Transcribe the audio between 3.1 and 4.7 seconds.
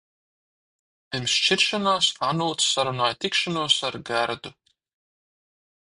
tikšanos ar Gerdu.